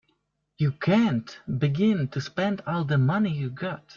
You 0.57 0.71
can't 0.71 1.37
begin 1.59 2.07
to 2.07 2.21
spend 2.21 2.61
all 2.65 2.83
the 2.85 2.97
money 2.97 3.29
you've 3.37 3.53
got. 3.53 3.85